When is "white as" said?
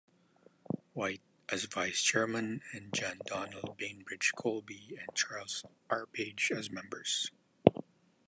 0.93-1.65